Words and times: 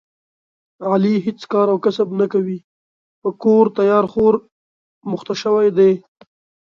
علي 0.89 1.13
هېڅ 1.25 1.39
کار 1.51 1.67
او 1.71 1.77
کسب 1.85 2.07
نه 2.19 2.25
کوي، 2.33 2.59
په 3.21 3.29
کور 3.43 3.65
تیار 3.77 4.05
خور 4.13 4.33
مخته 5.11 5.33
شوی 5.41 5.69
دی. 5.77 5.91